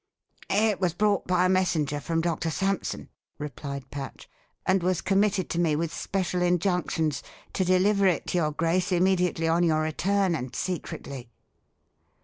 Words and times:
"It 0.49 0.79
was 0.81 0.95
brought 0.95 1.27
by 1.27 1.45
a 1.45 1.47
messenger 1.49 1.99
from 1.99 2.21
Doctor 2.21 2.49
Sampson," 2.49 3.09
replied 3.37 3.91
Patch, 3.91 4.27
"and 4.65 4.81
was 4.81 4.99
committed 4.99 5.47
to 5.51 5.59
me 5.59 5.75
with 5.75 5.93
special 5.93 6.41
injunctions 6.41 7.21
to 7.53 7.63
deliver 7.63 8.07
it 8.07 8.25
to 8.29 8.39
your 8.39 8.51
grace 8.51 8.91
immediately 8.91 9.47
on 9.47 9.61
your 9.61 9.81
return, 9.81 10.33
and 10.33 10.55
secretly." 10.55 11.29